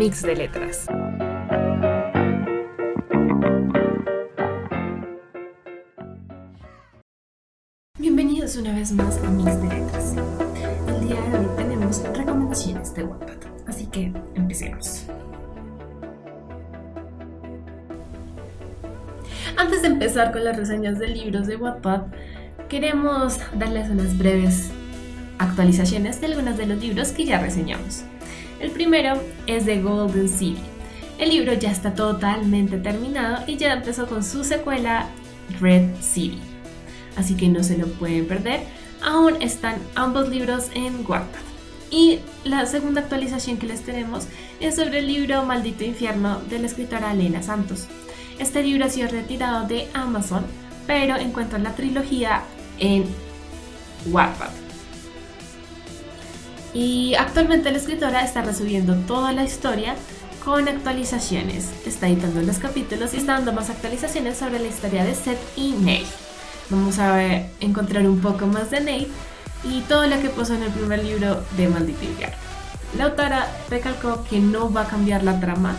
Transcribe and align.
Mix 0.00 0.22
de 0.22 0.34
Letras. 0.34 0.86
Bienvenidos 7.98 8.56
una 8.56 8.74
vez 8.74 8.92
más 8.92 9.18
a 9.18 9.28
Mix 9.28 9.60
de 9.60 9.68
Letras. 9.68 10.14
El 10.88 11.06
día 11.06 11.20
de 11.20 11.38
hoy 11.38 11.46
tenemos 11.54 12.02
recomendaciones 12.16 12.94
de 12.94 13.04
Wattpad, 13.04 13.46
así 13.66 13.88
que 13.88 14.10
empecemos. 14.36 15.04
Antes 19.58 19.82
de 19.82 19.88
empezar 19.88 20.32
con 20.32 20.44
las 20.44 20.56
reseñas 20.56 20.98
de 20.98 21.08
libros 21.08 21.46
de 21.46 21.56
Wattpad, 21.56 22.04
queremos 22.70 23.38
darles 23.54 23.90
unas 23.90 24.16
breves 24.16 24.70
actualizaciones 25.36 26.22
de 26.22 26.28
algunos 26.28 26.56
de 26.56 26.64
los 26.64 26.78
libros 26.78 27.10
que 27.10 27.26
ya 27.26 27.38
reseñamos. 27.38 28.04
El 28.60 28.70
primero 28.70 29.20
es 29.46 29.64
de 29.64 29.80
Golden 29.80 30.28
City. 30.28 30.60
El 31.18 31.30
libro 31.30 31.54
ya 31.54 31.70
está 31.70 31.94
totalmente 31.94 32.78
terminado 32.78 33.42
y 33.46 33.56
ya 33.56 33.72
empezó 33.72 34.06
con 34.06 34.22
su 34.22 34.44
secuela 34.44 35.08
Red 35.60 35.96
City. 36.00 36.38
Así 37.16 37.34
que 37.36 37.48
no 37.48 37.64
se 37.64 37.78
lo 37.78 37.86
pueden 37.86 38.26
perder. 38.26 38.60
Aún 39.02 39.40
están 39.40 39.76
ambos 39.94 40.28
libros 40.28 40.70
en 40.74 41.04
Wattpad. 41.06 41.40
Y 41.90 42.20
la 42.44 42.66
segunda 42.66 43.00
actualización 43.00 43.56
que 43.56 43.66
les 43.66 43.82
tenemos 43.82 44.26
es 44.60 44.76
sobre 44.76 45.00
el 45.00 45.08
libro 45.08 45.42
Maldito 45.44 45.82
Infierno 45.82 46.40
de 46.42 46.58
la 46.58 46.66
escritora 46.66 47.12
Elena 47.12 47.42
Santos. 47.42 47.86
Este 48.38 48.62
libro 48.62 48.84
ha 48.84 48.90
sido 48.90 49.08
retirado 49.08 49.66
de 49.66 49.88
Amazon, 49.94 50.44
pero 50.86 51.16
encuentran 51.16 51.64
la 51.64 51.74
trilogía 51.74 52.42
en 52.78 53.04
Wattpad. 54.06 54.59
Y 56.72 57.14
actualmente 57.14 57.70
la 57.70 57.78
escritora 57.78 58.24
está 58.24 58.42
resubiendo 58.42 58.94
toda 59.06 59.32
la 59.32 59.44
historia 59.44 59.96
con 60.44 60.68
actualizaciones. 60.68 61.68
Está 61.86 62.08
editando 62.08 62.42
los 62.42 62.58
capítulos 62.58 63.12
y 63.14 63.18
está 63.18 63.34
dando 63.34 63.52
más 63.52 63.70
actualizaciones 63.70 64.38
sobre 64.38 64.60
la 64.60 64.68
historia 64.68 65.04
de 65.04 65.14
Seth 65.14 65.38
y 65.56 65.72
Nate. 65.72 66.06
Vamos 66.70 66.98
a 66.98 67.22
encontrar 67.60 68.08
un 68.08 68.20
poco 68.20 68.46
más 68.46 68.70
de 68.70 68.80
Nate 68.80 69.08
y 69.64 69.80
todo 69.82 70.06
lo 70.06 70.20
que 70.20 70.28
pasó 70.28 70.54
en 70.54 70.62
el 70.62 70.70
primer 70.70 71.04
libro 71.04 71.44
de 71.56 71.68
Maldito 71.68 72.04
Infierno. 72.04 72.36
La 72.96 73.04
autora 73.04 73.46
recalcó 73.68 74.24
que 74.24 74.38
no 74.38 74.72
va 74.72 74.82
a 74.82 74.88
cambiar 74.88 75.22
la 75.22 75.38
trama, 75.38 75.76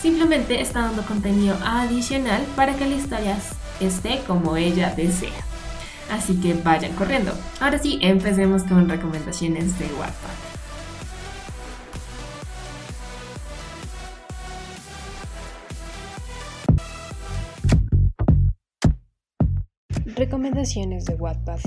simplemente 0.00 0.60
está 0.60 0.80
dando 0.82 1.02
contenido 1.02 1.56
adicional 1.64 2.42
para 2.56 2.74
que 2.74 2.86
la 2.86 2.94
historia 2.94 3.36
esté 3.80 4.22
como 4.26 4.56
ella 4.56 4.94
desea. 4.96 5.53
Así 6.10 6.36
que 6.40 6.54
vayan 6.54 6.92
corriendo. 6.94 7.32
Ahora 7.60 7.78
sí, 7.78 7.98
empecemos 8.02 8.62
con 8.64 8.88
recomendaciones 8.88 9.78
de 9.78 9.86
Wattpad. 9.86 10.54
Recomendaciones 20.16 21.06
de 21.06 21.14
Wattpad. 21.14 21.60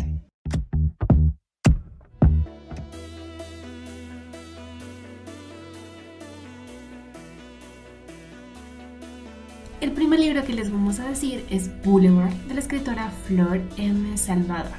Que 10.48 10.54
les 10.54 10.72
vamos 10.72 11.02
a 11.02 11.10
decir 11.10 11.46
es 11.50 11.70
Boulevard 11.84 12.32
de 12.48 12.54
la 12.54 12.62
escritora 12.62 13.12
Flor 13.28 13.60
M. 13.76 14.18
Salvador. 14.18 14.78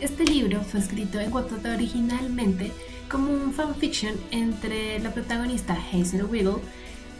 Este 0.00 0.24
libro 0.24 0.62
fue 0.62 0.80
escrito 0.80 1.20
en 1.20 1.32
Wattpad 1.32 1.74
originalmente 1.74 2.72
como 3.08 3.30
un 3.30 3.52
fanfiction 3.52 4.16
entre 4.32 4.98
la 4.98 5.14
protagonista 5.14 5.78
Hazel 5.92 6.24
Wiggle 6.24 6.56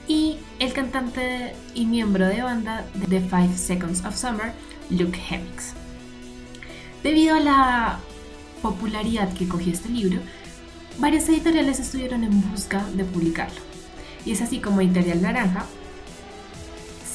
y 0.08 0.38
el 0.58 0.72
cantante 0.72 1.54
y 1.76 1.86
miembro 1.86 2.26
de 2.26 2.42
banda 2.42 2.84
de 2.94 3.06
The 3.06 3.20
Five 3.20 3.56
Seconds 3.56 4.04
of 4.04 4.16
Summer, 4.16 4.52
Luke 4.90 5.16
Hemmings. 5.30 5.74
Debido 7.04 7.36
a 7.36 7.40
la 7.40 8.00
popularidad 8.62 9.32
que 9.32 9.46
cogió 9.46 9.72
este 9.72 9.90
libro, 9.90 10.18
varias 10.98 11.28
editoriales 11.28 11.78
estuvieron 11.78 12.24
en 12.24 12.50
busca 12.50 12.84
de 12.94 13.04
publicarlo. 13.04 13.60
Y 14.26 14.32
es 14.32 14.42
así 14.42 14.58
como 14.58 14.80
Editorial 14.80 15.22
Naranja 15.22 15.64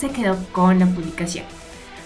se 0.03 0.11
quedó 0.11 0.35
con 0.51 0.79
la 0.79 0.85
publicación. 0.85 1.45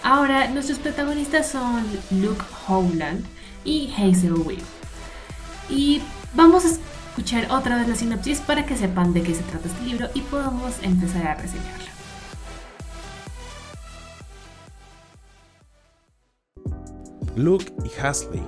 Ahora 0.03 0.47
nuestros 0.50 0.78
protagonistas 0.78 1.50
son 1.50 1.84
Luke 2.12 2.44
Howland 2.68 3.25
y 3.66 3.91
Hazel 3.91 4.34
Will. 4.34 4.62
Y 5.68 6.03
vamos 6.35 6.63
a 6.63 6.68
escuchar 6.68 7.47
otra 7.50 7.75
vez 7.75 7.88
la 7.88 7.96
sinopsis 7.96 8.40
para 8.41 8.68
que 8.68 8.78
sepan 8.78 9.13
de 9.13 9.24
qué 9.24 9.34
se 9.34 9.41
trata 9.41 9.68
este 9.68 9.84
libro 9.84 10.09
y 10.13 10.22
podamos 10.22 10.75
empezar 10.84 11.25
a 11.25 11.35
reseñarlo. 11.35 11.88
Luke 17.35 17.74
y 17.84 18.00
Hasley 18.00 18.44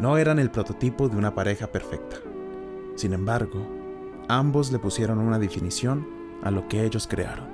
no 0.00 0.18
eran 0.18 0.40
el 0.40 0.50
prototipo 0.50 1.08
de 1.08 1.16
una 1.16 1.36
pareja 1.36 1.68
perfecta. 1.68 2.16
Sin 2.96 3.12
embargo, 3.12 3.64
ambos 4.26 4.72
le 4.72 4.80
pusieron 4.80 5.20
una 5.20 5.38
definición 5.38 6.04
a 6.42 6.50
lo 6.50 6.66
que 6.66 6.84
ellos 6.84 7.06
crearon. 7.06 7.51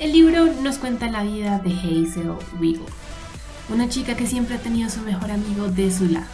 El 0.00 0.12
libro 0.12 0.46
nos 0.46 0.78
cuenta 0.78 1.10
la 1.10 1.24
vida 1.24 1.58
de 1.58 1.72
Hazel 1.72 2.32
Wiggle, 2.58 2.86
una 3.68 3.86
chica 3.90 4.16
que 4.16 4.26
siempre 4.26 4.54
ha 4.54 4.58
tenido 4.58 4.86
a 4.86 4.90
su 4.90 5.02
mejor 5.02 5.30
amigo 5.30 5.68
de 5.68 5.90
su 5.90 6.06
lado. 6.06 6.24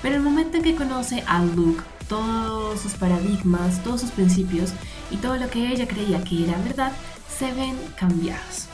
Pero 0.00 0.14
el 0.14 0.22
momento 0.22 0.56
en 0.56 0.62
que 0.62 0.74
conoce 0.74 1.22
a 1.26 1.44
Luke, 1.44 1.82
todos 2.08 2.80
sus 2.80 2.94
paradigmas, 2.94 3.84
todos 3.84 4.00
sus 4.00 4.10
principios 4.10 4.72
y 5.10 5.18
todo 5.18 5.36
lo 5.36 5.50
que 5.50 5.68
ella 5.68 5.86
creía 5.86 6.24
que 6.24 6.44
era 6.44 6.56
verdad, 6.62 6.92
se 7.28 7.52
ven 7.52 7.76
cambiados. 7.98 8.68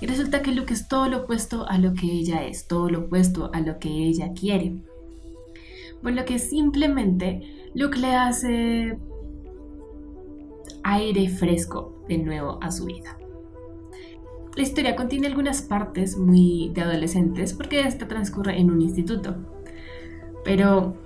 Y 0.00 0.06
resulta 0.06 0.40
que 0.40 0.52
Luke 0.52 0.72
es 0.72 0.88
todo 0.88 1.10
lo 1.10 1.24
opuesto 1.24 1.68
a 1.68 1.76
lo 1.76 1.92
que 1.92 2.06
ella 2.06 2.46
es, 2.46 2.66
todo 2.66 2.88
lo 2.88 3.00
opuesto 3.00 3.50
a 3.52 3.60
lo 3.60 3.78
que 3.78 3.90
ella 3.90 4.32
quiere. 4.32 4.76
Por 6.02 6.12
lo 6.12 6.24
que 6.24 6.38
simplemente 6.38 7.70
Luke 7.74 7.98
le 7.98 8.14
hace 8.14 8.96
aire 10.82 11.28
fresco 11.28 12.02
de 12.08 12.16
nuevo 12.16 12.58
a 12.62 12.70
su 12.70 12.86
vida. 12.86 13.19
La 14.56 14.62
historia 14.62 14.96
contiene 14.96 15.28
algunas 15.28 15.62
partes 15.62 16.16
muy 16.16 16.70
de 16.74 16.82
adolescentes 16.82 17.52
porque 17.52 17.80
esta 17.80 18.08
transcurre 18.08 18.58
en 18.58 18.70
un 18.70 18.82
instituto. 18.82 19.36
Pero 20.44 20.96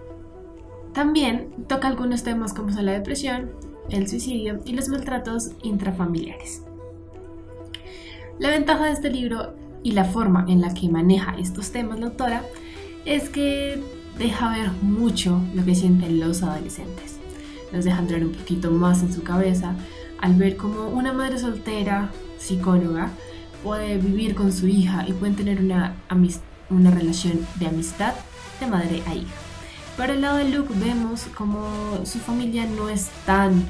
también 0.92 1.50
toca 1.68 1.88
algunos 1.88 2.22
temas 2.22 2.54
como 2.54 2.72
son 2.72 2.86
la 2.86 2.92
depresión, 2.92 3.50
el 3.90 4.08
suicidio 4.08 4.60
y 4.64 4.72
los 4.72 4.88
maltratos 4.88 5.50
intrafamiliares. 5.62 6.62
La 8.38 8.50
ventaja 8.50 8.86
de 8.86 8.92
este 8.92 9.10
libro 9.10 9.54
y 9.82 9.92
la 9.92 10.04
forma 10.04 10.46
en 10.48 10.60
la 10.60 10.72
que 10.72 10.88
maneja 10.88 11.36
estos 11.38 11.70
temas 11.70 12.00
la 12.00 12.06
autora 12.06 12.42
es 13.04 13.28
que 13.28 13.78
deja 14.18 14.56
ver 14.56 14.70
mucho 14.82 15.40
lo 15.54 15.64
que 15.64 15.74
sienten 15.74 16.18
los 16.18 16.42
adolescentes. 16.42 17.18
Nos 17.72 17.84
deja 17.84 18.00
entrar 18.00 18.24
un 18.24 18.32
poquito 18.32 18.70
más 18.70 19.02
en 19.02 19.12
su 19.12 19.22
cabeza 19.22 19.74
al 20.20 20.34
ver 20.34 20.56
como 20.56 20.88
una 20.88 21.12
madre 21.12 21.38
soltera, 21.38 22.10
psicóloga, 22.38 23.10
puede 23.64 23.96
vivir 23.96 24.34
con 24.34 24.52
su 24.52 24.68
hija 24.68 25.04
y 25.08 25.12
pueden 25.14 25.34
tener 25.34 25.58
una, 25.58 25.94
una 26.70 26.90
relación 26.90 27.44
de 27.56 27.66
amistad 27.66 28.12
de 28.60 28.66
madre 28.66 29.02
a 29.08 29.14
hija. 29.14 29.34
Por 29.96 30.10
el 30.10 30.20
lado 30.20 30.36
de 30.36 30.50
Luke 30.50 30.72
vemos 30.76 31.22
como 31.36 31.66
su 32.04 32.18
familia 32.18 32.66
no 32.66 32.90
es 32.90 33.08
tan 33.24 33.64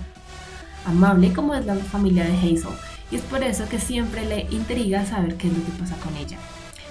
amable 0.85 1.33
como 1.33 1.55
es 1.55 1.65
la 1.65 1.77
familia 1.77 2.25
de 2.25 2.37
Hazel 2.37 2.75
y 3.11 3.17
es 3.17 3.23
por 3.23 3.43
eso 3.45 3.69
que 3.69 3.79
siempre 3.79 4.27
le 4.27 4.49
intriga 4.51 5.07
saber 5.07 5.37
qué 5.37 5.47
es 5.47 5.57
lo 5.57 5.65
que 5.65 5.73
pasa 5.73 5.97
con 5.97 6.17
ella. 6.17 6.39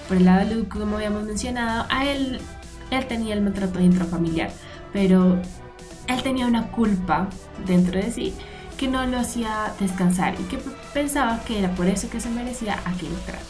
Por 0.08 0.16
el 0.16 0.24
lado 0.24 0.48
de 0.48 0.54
Luke, 0.54 0.78
como 0.78 0.96
habíamos 0.96 1.24
mencionado, 1.24 1.86
a 1.90 2.06
él, 2.06 2.40
él 2.90 3.06
tenía 3.06 3.34
el 3.34 3.42
maltrato 3.42 3.80
intrafamiliar, 3.80 4.50
pero 4.92 5.40
él 6.06 6.22
tenía 6.22 6.46
una 6.46 6.70
culpa 6.70 7.28
dentro 7.66 8.00
de 8.00 8.10
sí 8.10 8.34
que 8.78 8.88
no 8.88 9.04
lo 9.06 9.18
hacía 9.18 9.72
descansar 9.80 10.34
y 10.40 10.44
que 10.44 10.58
pensaba 10.92 11.42
que 11.44 11.58
era 11.58 11.74
por 11.74 11.86
eso 11.86 12.10
que 12.10 12.20
se 12.20 12.30
merecía 12.30 12.80
aquel 12.84 13.14
trato. 13.26 13.44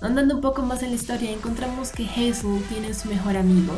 Andando 0.00 0.34
un 0.34 0.40
poco 0.40 0.62
más 0.62 0.82
en 0.82 0.90
la 0.90 0.96
historia, 0.96 1.30
encontramos 1.30 1.90
que 1.92 2.08
Hazel 2.08 2.64
tiene 2.68 2.92
su 2.92 3.08
mejor 3.08 3.36
amigo 3.36 3.74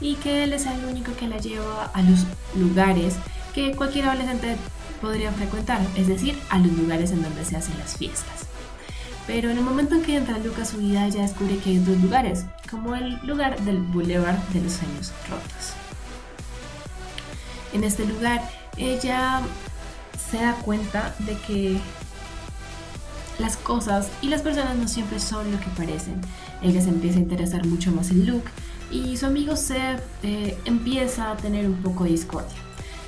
y 0.00 0.16
que 0.16 0.44
él 0.44 0.52
es 0.52 0.66
el 0.66 0.84
único 0.84 1.16
que 1.16 1.28
la 1.28 1.38
lleva 1.38 1.90
a 1.94 2.02
los 2.02 2.26
lugares 2.54 3.14
que 3.54 3.74
cualquier 3.74 4.06
adolescente 4.06 4.56
podría 5.00 5.32
frecuentar, 5.32 5.80
es 5.96 6.08
decir, 6.08 6.38
a 6.50 6.58
los 6.58 6.72
lugares 6.72 7.10
en 7.10 7.22
donde 7.22 7.44
se 7.44 7.56
hacen 7.56 7.78
las 7.78 7.96
fiestas. 7.96 8.46
Pero 9.26 9.50
en 9.50 9.58
el 9.58 9.64
momento 9.64 9.94
en 9.94 10.02
que 10.02 10.16
entra 10.16 10.38
Luke 10.38 10.60
a 10.60 10.64
su 10.64 10.78
vida, 10.78 11.08
ya 11.08 11.22
descubre 11.22 11.56
que 11.58 11.70
hay 11.70 11.78
dos 11.78 11.96
lugares, 12.02 12.44
como 12.70 12.94
el 12.94 13.18
lugar 13.26 13.60
del 13.62 13.78
Boulevard 13.78 14.38
de 14.52 14.62
los 14.62 14.72
Sueños 14.72 15.12
Rotos. 15.30 15.74
En 17.72 17.84
este 17.84 18.04
lugar 18.04 18.42
ella 18.76 19.40
se 20.30 20.38
da 20.38 20.54
cuenta 20.56 21.14
de 21.20 21.36
que 21.38 21.78
las 23.38 23.56
cosas 23.56 24.10
y 24.20 24.28
las 24.28 24.42
personas 24.42 24.76
no 24.76 24.88
siempre 24.88 25.18
son 25.18 25.50
lo 25.50 25.58
que 25.58 25.66
parecen. 25.76 26.20
Ella 26.62 26.80
se 26.80 26.88
empieza 26.88 27.18
a 27.18 27.22
interesar 27.22 27.66
mucho 27.66 27.90
más 27.90 28.10
en 28.10 28.26
Luke 28.26 28.50
y 28.90 29.16
su 29.16 29.26
amigo 29.26 29.56
Seth 29.56 30.02
eh, 30.22 30.58
empieza 30.64 31.32
a 31.32 31.36
tener 31.36 31.66
un 31.66 31.76
poco 31.76 32.04
de 32.04 32.10
discordia, 32.10 32.56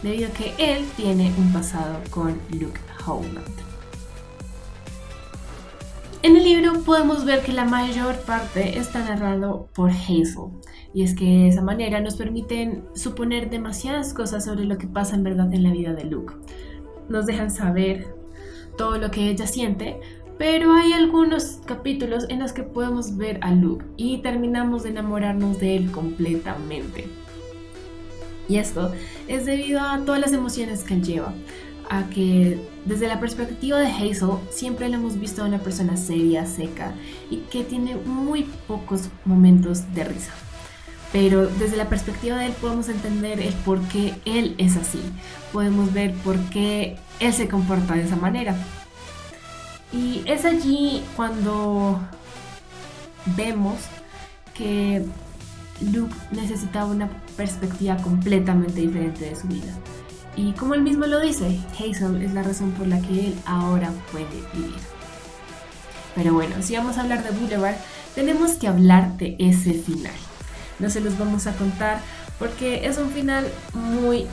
debido 0.02 0.28
a 0.28 0.32
que 0.32 0.54
él 0.58 0.86
tiene 0.96 1.32
un 1.38 1.52
pasado 1.52 2.00
con 2.10 2.38
Luke 2.50 2.80
Howland. 3.06 3.73
En 6.24 6.38
el 6.38 6.44
libro 6.44 6.72
podemos 6.84 7.26
ver 7.26 7.42
que 7.42 7.52
la 7.52 7.66
mayor 7.66 8.16
parte 8.20 8.78
está 8.78 9.04
narrado 9.04 9.68
por 9.74 9.90
Hazel, 9.90 10.52
y 10.94 11.02
es 11.02 11.14
que 11.14 11.26
de 11.26 11.48
esa 11.48 11.60
manera 11.60 12.00
nos 12.00 12.16
permiten 12.16 12.82
suponer 12.94 13.50
demasiadas 13.50 14.14
cosas 14.14 14.46
sobre 14.46 14.64
lo 14.64 14.78
que 14.78 14.86
pasa 14.86 15.16
en 15.16 15.22
verdad 15.22 15.52
en 15.52 15.62
la 15.62 15.70
vida 15.70 15.92
de 15.92 16.04
Luke. 16.04 16.32
Nos 17.10 17.26
dejan 17.26 17.50
saber 17.50 18.16
todo 18.78 18.96
lo 18.96 19.10
que 19.10 19.28
ella 19.28 19.46
siente, 19.46 20.00
pero 20.38 20.72
hay 20.72 20.94
algunos 20.94 21.60
capítulos 21.66 22.24
en 22.30 22.38
los 22.38 22.54
que 22.54 22.62
podemos 22.62 23.18
ver 23.18 23.38
a 23.42 23.50
Luke 23.50 23.84
y 23.98 24.22
terminamos 24.22 24.84
de 24.84 24.88
enamorarnos 24.88 25.60
de 25.60 25.76
él 25.76 25.90
completamente. 25.90 27.06
Y 28.48 28.56
esto 28.56 28.94
es 29.28 29.44
debido 29.44 29.78
a 29.78 29.98
todas 30.06 30.22
las 30.22 30.32
emociones 30.32 30.84
que 30.84 30.94
él 30.94 31.02
lleva, 31.02 31.34
a 31.90 32.08
que 32.10 32.58
desde 32.84 33.08
la 33.08 33.20
perspectiva 33.20 33.78
de 33.78 33.86
Hazel 33.86 34.38
siempre 34.50 34.88
le 34.88 34.96
hemos 34.96 35.18
visto 35.18 35.44
una 35.44 35.58
persona 35.58 35.96
seria, 35.96 36.46
seca 36.46 36.94
y 37.30 37.38
que 37.50 37.64
tiene 37.64 37.96
muy 37.96 38.44
pocos 38.66 39.08
momentos 39.24 39.94
de 39.94 40.04
risa 40.04 40.32
pero 41.14 41.46
desde 41.46 41.76
la 41.76 41.88
perspectiva 41.88 42.38
de 42.38 42.46
él 42.46 42.52
podemos 42.60 42.88
entender 42.88 43.38
el 43.38 43.54
por 43.54 43.80
qué 43.82 44.16
él 44.24 44.56
es 44.58 44.76
así, 44.76 44.98
podemos 45.52 45.92
ver 45.92 46.12
por 46.12 46.36
qué 46.50 46.96
él 47.20 47.32
se 47.32 47.46
comporta 47.46 47.94
de 47.94 48.02
esa 48.02 48.16
manera. 48.16 48.56
Y 49.92 50.22
es 50.26 50.44
allí 50.44 51.04
cuando 51.14 52.00
vemos 53.36 53.76
que 54.54 55.04
Luke 55.92 56.16
necesitaba 56.32 56.86
una 56.86 57.08
perspectiva 57.36 57.96
completamente 57.98 58.80
diferente 58.80 59.26
de 59.26 59.36
su 59.36 59.46
vida. 59.46 59.72
Y 60.36 60.52
como 60.52 60.74
él 60.74 60.82
mismo 60.82 61.06
lo 61.06 61.20
dice, 61.20 61.60
Hazel 61.72 62.22
es 62.22 62.34
la 62.34 62.42
razón 62.42 62.72
por 62.72 62.86
la 62.86 63.00
que 63.00 63.28
él 63.28 63.34
ahora 63.46 63.90
puede 64.10 64.26
vivir. 64.52 64.74
Pero 66.14 66.32
bueno, 66.32 66.56
si 66.60 66.76
vamos 66.76 66.96
a 66.96 67.02
hablar 67.02 67.22
de 67.22 67.30
Boulevard, 67.30 67.76
tenemos 68.14 68.52
que 68.52 68.68
hablar 68.68 69.16
de 69.16 69.36
ese 69.38 69.74
final 69.74 70.12
no 70.78 70.90
se 70.90 71.00
los 71.00 71.18
vamos 71.18 71.46
a 71.46 71.52
contar 71.52 71.98
porque 72.38 72.86
es 72.86 72.98
un 72.98 73.10
final 73.10 73.46
muy 73.72 74.26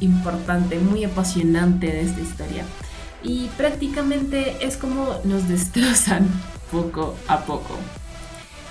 importante, 0.00 0.78
muy 0.78 1.04
apasionante 1.04 1.86
de 1.86 2.02
esta 2.02 2.20
historia. 2.20 2.64
Y 3.22 3.46
prácticamente 3.56 4.56
es 4.60 4.76
como 4.76 5.20
nos 5.24 5.48
destrozan 5.48 6.28
poco 6.70 7.16
a 7.28 7.40
poco. 7.40 7.76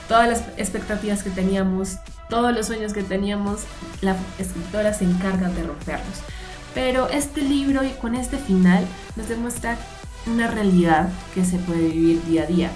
Todas 0.07 0.29
las 0.29 0.44
expectativas 0.57 1.23
que 1.23 1.29
teníamos, 1.29 1.97
todos 2.29 2.53
los 2.53 2.67
sueños 2.67 2.94
que 2.94 3.03
teníamos, 3.03 3.61
la 4.01 4.15
escritora 4.38 4.94
se 4.94 5.06
encarga 5.06 5.49
de 5.49 5.63
romperlos. 5.63 6.19
Pero 6.73 7.07
este 7.09 7.41
libro 7.41 7.83
y 7.83 7.89
con 7.91 8.15
este 8.15 8.37
final 8.37 8.85
nos 9.15 9.27
demuestra 9.29 9.77
una 10.25 10.47
realidad 10.47 11.09
que 11.33 11.45
se 11.45 11.57
puede 11.57 11.89
vivir 11.89 12.23
día 12.25 12.43
a 12.43 12.45
día. 12.47 12.71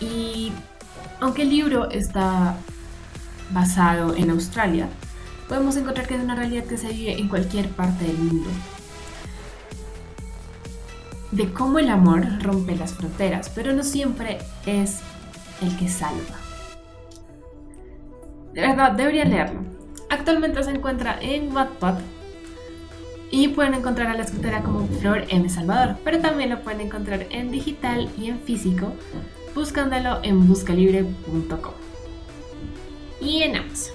Y 0.00 0.52
aunque 1.20 1.42
el 1.42 1.50
libro 1.50 1.90
está 1.90 2.56
basado 3.50 4.14
en 4.14 4.30
Australia, 4.30 4.88
podemos 5.48 5.76
encontrar 5.76 6.06
que 6.06 6.14
es 6.16 6.22
una 6.22 6.34
realidad 6.34 6.64
que 6.64 6.76
se 6.76 6.88
vive 6.88 7.18
en 7.18 7.28
cualquier 7.28 7.68
parte 7.68 8.04
del 8.04 8.18
mundo. 8.18 8.50
De 11.30 11.52
cómo 11.52 11.78
el 11.78 11.88
amor 11.88 12.42
rompe 12.42 12.76
las 12.76 12.94
fronteras, 12.94 13.50
pero 13.54 13.72
no 13.72 13.84
siempre 13.84 14.38
es 14.66 14.98
el 15.62 15.76
que 15.76 15.88
salva. 15.88 16.36
De 18.52 18.60
verdad, 18.62 18.92
deberían 18.92 19.30
leerlo. 19.30 19.77
Actualmente 20.10 20.62
se 20.62 20.70
encuentra 20.70 21.18
en 21.20 21.54
Wattpad 21.54 21.98
y 23.30 23.48
pueden 23.48 23.74
encontrar 23.74 24.08
a 24.08 24.14
la 24.14 24.22
escritora 24.22 24.62
como 24.62 24.86
Flor 24.86 25.24
M. 25.28 25.48
Salvador, 25.48 25.96
pero 26.02 26.18
también 26.20 26.50
lo 26.50 26.62
pueden 26.62 26.80
encontrar 26.80 27.26
en 27.30 27.50
digital 27.50 28.08
y 28.18 28.28
en 28.28 28.40
físico 28.40 28.92
buscándolo 29.54 30.20
en 30.22 30.46
buscalibre.com 30.46 31.74
y 33.20 33.42
en 33.42 33.56
Amazon. 33.56 33.94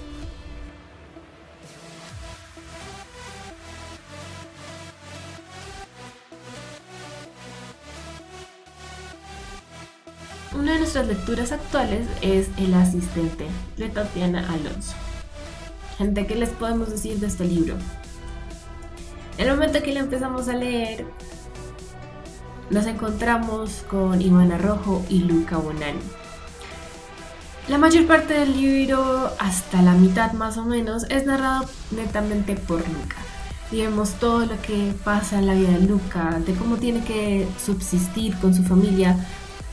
Una 10.54 10.72
de 10.74 10.78
nuestras 10.78 11.08
lecturas 11.08 11.50
actuales 11.50 12.06
es 12.22 12.48
El 12.56 12.74
asistente 12.74 13.46
de 13.76 13.88
Tatiana 13.88 14.48
Alonso. 14.48 14.94
Gente, 15.98 16.26
¿qué 16.26 16.34
les 16.34 16.50
podemos 16.50 16.90
decir 16.90 17.18
de 17.20 17.28
este 17.28 17.44
libro? 17.44 17.76
En 19.38 19.48
el 19.48 19.54
momento 19.54 19.82
que 19.82 19.94
lo 19.94 20.00
empezamos 20.00 20.48
a 20.48 20.54
leer, 20.54 21.06
nos 22.70 22.86
encontramos 22.86 23.84
con 23.88 24.20
Ivana 24.20 24.58
Rojo 24.58 25.04
y 25.08 25.20
Luca 25.20 25.56
Bonani. 25.56 26.00
La 27.68 27.78
mayor 27.78 28.06
parte 28.06 28.34
del 28.34 28.60
libro, 28.60 29.30
hasta 29.38 29.82
la 29.82 29.92
mitad 29.92 30.32
más 30.32 30.58
o 30.58 30.64
menos, 30.64 31.04
es 31.10 31.26
narrado 31.26 31.66
netamente 31.92 32.56
por 32.56 32.80
Luca. 32.80 33.16
Vemos 33.70 34.14
todo 34.14 34.46
lo 34.46 34.60
que 34.60 34.92
pasa 35.04 35.38
en 35.38 35.46
la 35.46 35.54
vida 35.54 35.70
de 35.70 35.80
Luca, 35.80 36.40
de 36.44 36.54
cómo 36.54 36.76
tiene 36.76 37.04
que 37.04 37.48
subsistir 37.64 38.36
con 38.38 38.54
su 38.54 38.64
familia. 38.64 39.16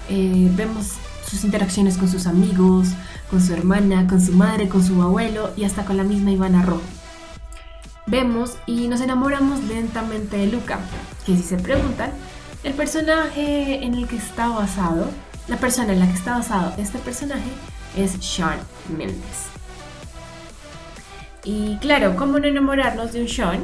Eh, 0.10 0.50
vemos 0.56 0.94
sus 1.32 1.46
interacciones 1.46 1.98
con 1.98 2.10
sus 2.10 2.28
amigos, 2.28 2.90
con 3.30 3.42
su 3.42 3.54
hermana, 3.54 4.06
con 4.06 4.20
su 4.20 4.34
madre, 4.34 4.68
con 4.68 4.84
su 4.84 5.02
abuelo 5.02 5.52
y 5.56 5.64
hasta 5.64 5.86
con 5.86 5.96
la 5.96 6.04
misma 6.04 6.32
Ivana 6.32 6.62
Rojo. 6.62 6.82
Vemos 8.06 8.58
y 8.66 8.90
nos 8.90 9.00
enamoramos 9.00 9.64
lentamente 9.64 10.36
de 10.36 10.48
Luca, 10.48 10.80
que 11.26 11.38
si 11.38 11.44
se 11.44 11.56
preguntan, 11.56 12.12
el 12.66 12.74
personaje 12.74 13.86
en 13.86 13.94
el 13.94 14.10
que 14.10 14.18
está 14.18 14.50
basado, 14.50 15.10
la 15.48 15.56
persona 15.56 15.94
en 15.94 16.02
la 16.02 16.08
que 16.08 16.16
está 16.16 16.38
basado 16.38 16.74
este 16.78 17.00
personaje 17.00 17.50
es 17.96 18.12
Sean 18.20 18.60
Mendes. 18.90 19.48
Y 21.46 21.78
claro, 21.78 22.18
¿cómo 22.18 22.40
no 22.40 22.48
enamorarnos 22.48 23.14
de 23.14 23.22
un 23.22 23.30
Sean? 23.30 23.62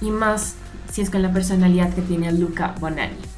Y 0.00 0.12
más 0.12 0.54
si 0.92 1.00
es 1.00 1.10
con 1.10 1.20
la 1.20 1.32
personalidad 1.32 1.92
que 1.92 2.02
tiene 2.02 2.30
Luca 2.30 2.76
Bonani. 2.78 3.31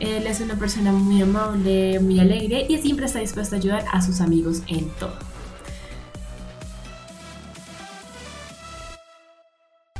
Él 0.00 0.26
es 0.26 0.40
una 0.40 0.56
persona 0.56 0.92
muy 0.92 1.22
amable, 1.22 2.00
muy 2.00 2.18
alegre 2.18 2.66
y 2.68 2.78
siempre 2.78 3.06
está 3.06 3.20
dispuesto 3.20 3.54
a 3.54 3.58
ayudar 3.58 3.84
a 3.92 4.00
sus 4.02 4.20
amigos 4.20 4.62
en 4.66 4.88
todo. 4.98 5.14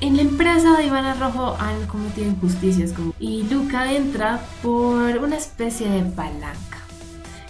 En 0.00 0.16
la 0.16 0.22
empresa 0.22 0.78
de 0.78 0.86
Ivana 0.86 1.14
Rojo 1.14 1.56
han 1.60 1.86
cometido 1.86 2.26
injusticias 2.26 2.92
como... 2.92 3.12
y 3.20 3.42
Luca 3.44 3.92
entra 3.92 4.40
por 4.62 5.18
una 5.18 5.36
especie 5.36 5.90
de 5.90 6.02
palanca 6.10 6.78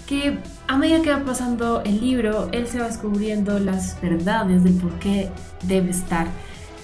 que 0.08 0.36
a 0.66 0.76
medida 0.76 1.00
que 1.02 1.12
va 1.12 1.24
pasando 1.24 1.82
el 1.82 2.00
libro 2.00 2.48
él 2.50 2.66
se 2.66 2.80
va 2.80 2.88
descubriendo 2.88 3.60
las 3.60 4.00
verdades 4.02 4.64
del 4.64 4.74
por 4.74 4.92
qué 4.98 5.30
debe 5.62 5.90
estar 5.90 6.26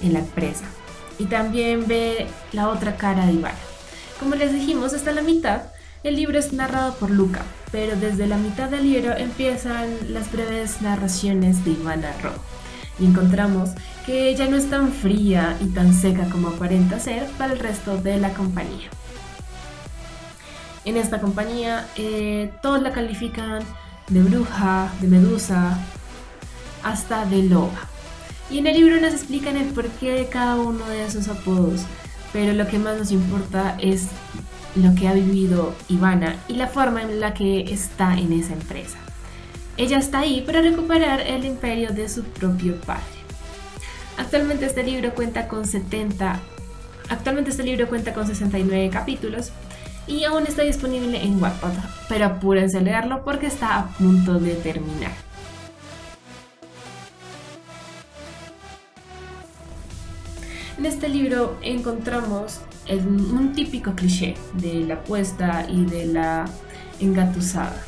en 0.00 0.12
la 0.12 0.20
empresa 0.20 0.64
y 1.18 1.24
también 1.24 1.88
ve 1.88 2.28
la 2.52 2.68
otra 2.68 2.96
cara 2.96 3.26
de 3.26 3.32
Ivana. 3.32 3.65
Como 4.18 4.34
les 4.34 4.52
dijimos 4.52 4.94
hasta 4.94 5.12
la 5.12 5.22
mitad 5.22 5.62
el 6.02 6.16
libro 6.16 6.38
es 6.38 6.52
narrado 6.52 6.94
por 6.94 7.10
Luca, 7.10 7.42
pero 7.72 7.96
desde 7.96 8.28
la 8.28 8.36
mitad 8.36 8.68
del 8.68 8.84
libro 8.84 9.16
empiezan 9.16 9.88
las 10.08 10.30
breves 10.30 10.80
narraciones 10.80 11.64
de 11.64 11.72
Ivana 11.72 12.12
Rojo 12.22 12.40
y 12.98 13.06
encontramos 13.06 13.70
que 14.04 14.28
ella 14.28 14.46
no 14.46 14.56
es 14.56 14.70
tan 14.70 14.92
fría 14.92 15.56
y 15.60 15.66
tan 15.66 15.92
seca 15.92 16.28
como 16.30 16.48
aparenta 16.48 17.00
ser 17.00 17.26
para 17.38 17.52
el 17.52 17.58
resto 17.58 17.98
de 17.98 18.18
la 18.18 18.32
compañía. 18.34 18.88
En 20.84 20.96
esta 20.96 21.20
compañía 21.20 21.88
eh, 21.96 22.52
todos 22.62 22.80
la 22.80 22.92
califican 22.92 23.64
de 24.08 24.22
bruja, 24.22 24.92
de 25.00 25.08
medusa, 25.08 25.76
hasta 26.84 27.24
de 27.26 27.42
loba. 27.42 27.88
Y 28.48 28.58
en 28.58 28.68
el 28.68 28.76
libro 28.76 29.00
nos 29.00 29.12
explican 29.12 29.56
el 29.56 29.72
porqué 29.72 30.12
de 30.12 30.28
cada 30.28 30.54
uno 30.54 30.86
de 30.86 31.04
esos 31.04 31.26
apodos, 31.26 31.80
pero 32.32 32.52
lo 32.52 32.66
que 32.66 32.78
más 32.78 32.98
nos 32.98 33.12
importa 33.12 33.76
es 33.80 34.08
lo 34.74 34.94
que 34.94 35.08
ha 35.08 35.14
vivido 35.14 35.74
Ivana 35.88 36.36
y 36.48 36.54
la 36.54 36.68
forma 36.68 37.02
en 37.02 37.20
la 37.20 37.34
que 37.34 37.72
está 37.72 38.18
en 38.18 38.32
esa 38.32 38.52
empresa. 38.52 38.98
Ella 39.76 39.98
está 39.98 40.20
ahí 40.20 40.42
para 40.42 40.62
recuperar 40.62 41.20
el 41.20 41.44
imperio 41.44 41.90
de 41.90 42.08
su 42.08 42.24
propio 42.24 42.80
padre. 42.80 43.02
Actualmente 44.18 44.66
este 44.66 44.82
libro 44.82 45.14
cuenta 45.14 45.48
con 45.48 45.66
70 45.66 46.40
Actualmente 47.08 47.50
este 47.50 47.62
libro 47.62 47.88
cuenta 47.88 48.12
con 48.12 48.26
69 48.26 48.90
capítulos 48.90 49.52
y 50.06 50.24
aún 50.24 50.46
está 50.46 50.62
disponible 50.62 51.22
en 51.22 51.40
Wattpad, 51.40 51.72
pero 52.08 52.26
apúrense 52.26 52.78
a 52.78 52.80
leerlo 52.80 53.24
porque 53.24 53.46
está 53.46 53.78
a 53.78 53.88
punto 53.88 54.38
de 54.38 54.54
terminar. 54.54 55.25
En 60.86 60.92
este 60.92 61.08
libro 61.08 61.58
encontramos 61.62 62.60
un 62.88 63.52
típico 63.56 63.96
cliché 63.96 64.36
de 64.52 64.84
la 64.84 64.94
apuesta 64.94 65.66
y 65.68 65.84
de 65.84 66.06
la 66.06 66.44
engatusada. 67.00 67.82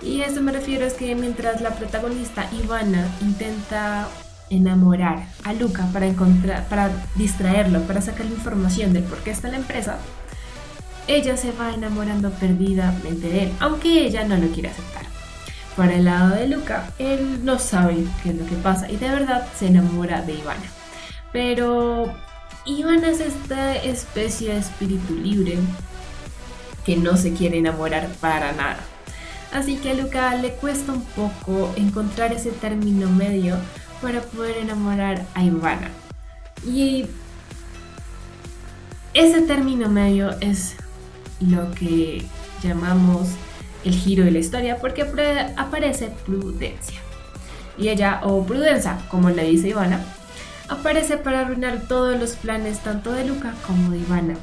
Y 0.00 0.20
a 0.20 0.26
eso 0.26 0.40
me 0.40 0.52
refiero 0.52 0.86
es 0.86 0.94
que 0.94 1.16
mientras 1.16 1.60
la 1.62 1.70
protagonista 1.74 2.48
Ivana 2.62 3.08
intenta 3.20 4.06
enamorar 4.50 5.26
a 5.42 5.52
Luca 5.52 5.88
para 5.92 6.06
encontrar, 6.06 6.68
para 6.68 6.92
distraerlo, 7.16 7.82
para 7.82 8.00
sacarle 8.00 8.34
información 8.34 8.92
del 8.92 9.02
por 9.02 9.18
qué 9.24 9.32
está 9.32 9.48
la 9.48 9.56
empresa, 9.56 9.98
ella 11.08 11.36
se 11.36 11.50
va 11.50 11.74
enamorando 11.74 12.30
perdidamente 12.30 13.28
de 13.28 13.42
él, 13.42 13.52
aunque 13.58 14.06
ella 14.06 14.22
no 14.22 14.36
lo 14.36 14.46
quiere 14.52 14.68
aceptar. 14.68 15.06
Por 15.74 15.86
el 15.86 16.04
lado 16.04 16.36
de 16.36 16.46
Luca, 16.46 16.88
él 17.00 17.44
no 17.44 17.58
sabe 17.58 18.04
qué 18.22 18.30
es 18.30 18.36
lo 18.36 18.46
que 18.46 18.54
pasa 18.54 18.88
y 18.88 18.96
de 18.96 19.10
verdad 19.10 19.48
se 19.58 19.66
enamora 19.66 20.22
de 20.22 20.34
Ivana. 20.34 20.85
Pero 21.32 22.12
Ivana 22.64 23.10
es 23.10 23.20
esta 23.20 23.76
especie 23.76 24.52
de 24.52 24.58
espíritu 24.58 25.14
libre 25.14 25.58
que 26.84 26.96
no 26.96 27.16
se 27.16 27.32
quiere 27.32 27.58
enamorar 27.58 28.08
para 28.20 28.52
nada. 28.52 28.80
Así 29.52 29.76
que 29.76 29.90
a 29.90 29.94
Luca 29.94 30.34
le 30.34 30.52
cuesta 30.52 30.92
un 30.92 31.04
poco 31.04 31.72
encontrar 31.76 32.32
ese 32.32 32.50
término 32.50 33.08
medio 33.08 33.56
para 34.02 34.20
poder 34.20 34.58
enamorar 34.58 35.24
a 35.34 35.42
Ivana. 35.42 35.90
Y 36.66 37.06
ese 39.14 39.42
término 39.42 39.88
medio 39.88 40.30
es 40.40 40.74
lo 41.40 41.70
que 41.72 42.24
llamamos 42.62 43.28
el 43.84 43.94
giro 43.94 44.24
de 44.24 44.30
la 44.30 44.38
historia 44.38 44.78
porque 44.78 45.02
aparece 45.56 46.08
Prudencia. 46.24 47.00
Y 47.78 47.88
ella, 47.88 48.20
o 48.24 48.44
Prudencia, 48.44 48.98
como 49.10 49.30
le 49.30 49.44
dice 49.44 49.68
Ivana, 49.68 50.04
aparece 50.68 51.16
para 51.16 51.40
arruinar 51.40 51.82
todos 51.88 52.18
los 52.18 52.32
planes 52.32 52.80
tanto 52.80 53.12
de 53.12 53.24
Luca 53.24 53.54
como 53.66 53.90
de 53.90 53.98
Ivana. 53.98 54.34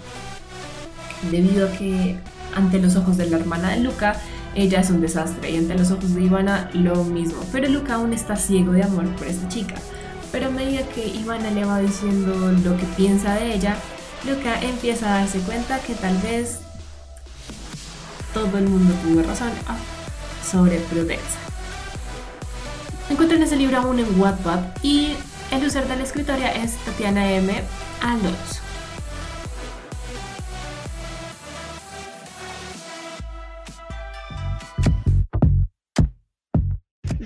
Debido 1.31 1.67
a 1.67 1.71
que 1.71 2.17
ante 2.55 2.79
los 2.79 2.95
ojos 2.95 3.17
de 3.17 3.27
la 3.27 3.37
hermana 3.37 3.71
de 3.71 3.79
Luca, 3.79 4.15
ella 4.55 4.81
es 4.81 4.89
un 4.89 5.01
desastre 5.01 5.51
y 5.51 5.57
ante 5.57 5.75
los 5.75 5.91
ojos 5.91 6.13
de 6.13 6.21
Ivana 6.21 6.69
lo 6.73 7.03
mismo. 7.03 7.43
Pero 7.51 7.69
Luca 7.69 7.95
aún 7.95 8.13
está 8.13 8.35
ciego 8.35 8.73
de 8.73 8.83
amor 8.83 9.07
por 9.15 9.27
esta 9.27 9.47
chica. 9.47 9.75
Pero 10.31 10.47
a 10.47 10.51
medida 10.51 10.87
que 10.87 11.07
Ivana 11.07 11.51
le 11.51 11.65
va 11.65 11.79
diciendo 11.79 12.33
lo 12.35 12.77
que 12.77 12.85
piensa 12.97 13.35
de 13.35 13.53
ella, 13.53 13.75
Luca 14.25 14.59
empieza 14.61 15.07
a 15.07 15.19
darse 15.19 15.39
cuenta 15.39 15.79
que 15.79 15.93
tal 15.95 16.17
vez 16.19 16.59
todo 18.33 18.57
el 18.57 18.67
mundo 18.67 18.93
tuvo 19.03 19.21
razón 19.21 19.51
ah, 19.67 19.77
sobre 20.49 20.77
prudencia. 20.79 21.39
Encuentran 23.09 23.43
ese 23.43 23.57
libro 23.57 23.77
aún 23.77 23.99
en 23.99 24.19
Wattpad 24.19 24.59
y 24.81 25.15
el 25.53 25.63
user 25.67 25.87
de 25.87 25.95
la 25.95 26.01
escritoria 26.01 26.51
es 26.51 26.77
Tatiana 26.77 27.31
M. 27.31 27.53
Alonso. 28.01 28.61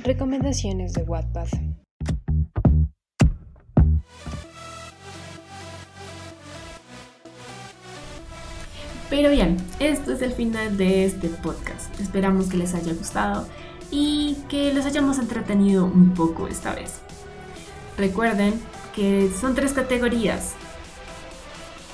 Recomendaciones 0.03 0.91
de 0.93 1.03
Wattpad. 1.03 1.47
Pero 9.09 9.29
bien, 9.29 9.55
esto 9.79 10.11
es 10.11 10.21
el 10.21 10.33
final 10.33 10.75
de 10.75 11.05
este 11.05 11.29
podcast. 11.29 11.97
Esperamos 12.01 12.49
que 12.49 12.57
les 12.57 12.73
haya 12.73 12.91
gustado 12.93 13.47
y 13.89 14.37
que 14.49 14.73
los 14.73 14.85
hayamos 14.85 15.17
entretenido 15.17 15.85
un 15.85 16.13
poco 16.13 16.49
esta 16.49 16.75
vez. 16.75 17.06
Recuerden 17.97 18.61
que 18.95 19.31
son 19.39 19.55
tres 19.55 19.73
categorías 19.73 20.53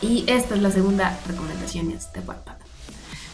y 0.01 0.25
esta 0.27 0.55
es 0.55 0.61
la 0.61 0.71
segunda 0.71 1.17
recomendación 1.27 1.89
de 1.89 2.19
Wattpad. 2.19 2.55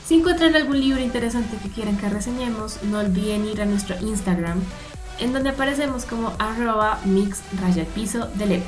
Si 0.05 0.15
encuentran 0.15 0.55
algún 0.55 0.79
libro 0.79 1.01
interesante 1.01 1.57
que 1.57 1.69
quieran 1.69 1.97
que 1.97 2.09
reseñemos, 2.09 2.81
no 2.83 2.99
olviden 2.99 3.45
ir 3.45 3.61
a 3.61 3.65
nuestro 3.65 3.95
Instagram, 3.99 4.61
en 5.19 5.33
donde 5.33 5.49
aparecemos 5.49 6.05
como 6.05 6.33
arroba 6.39 6.99
mix 7.05 7.41
piso 7.93 8.27
de 8.35 8.63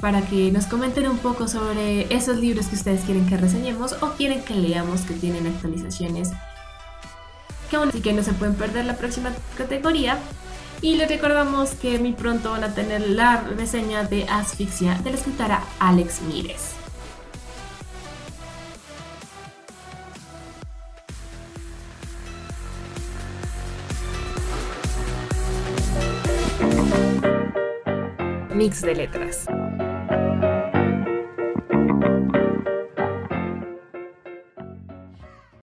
para 0.00 0.20
que 0.22 0.52
nos 0.52 0.66
comenten 0.66 1.08
un 1.08 1.18
poco 1.18 1.48
sobre 1.48 2.12
esos 2.14 2.36
libros 2.36 2.66
que 2.66 2.74
ustedes 2.74 3.04
quieren 3.04 3.26
que 3.26 3.36
reseñemos 3.36 3.94
o 4.02 4.10
quieren 4.12 4.42
que 4.44 4.54
leamos 4.54 5.00
que 5.02 5.14
tienen 5.14 5.46
actualizaciones 5.46 6.30
que 7.68 7.76
aún 7.76 7.88
así 7.88 8.00
que 8.00 8.12
no 8.12 8.22
se 8.22 8.32
pueden 8.32 8.54
perder 8.54 8.84
la 8.84 8.96
próxima 8.96 9.32
categoría. 9.56 10.18
Y 10.82 10.96
les 10.96 11.08
recordamos 11.08 11.70
que 11.70 11.98
muy 11.98 12.12
pronto 12.12 12.50
van 12.50 12.64
a 12.64 12.74
tener 12.74 13.00
la 13.08 13.40
reseña 13.56 14.04
de 14.04 14.24
Asfixia 14.28 14.94
de 15.02 15.10
la 15.10 15.16
escritora 15.16 15.62
Alex 15.78 16.20
Mires. 16.22 16.74
Mix 28.54 28.80
de 28.80 28.94
letras. 28.94 29.46